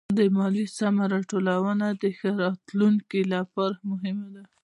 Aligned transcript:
د 0.17 0.19
ماليې 0.37 0.65
سمه 0.77 1.03
راټولونه 1.13 1.87
د 2.01 2.03
ښه 2.17 2.29
راتلونکي 2.43 3.21
لپاره 3.33 3.75
مهمه 3.89 4.27
ده. 4.35 4.43